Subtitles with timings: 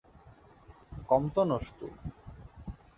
[1.09, 1.93] কম তো নোস তুই!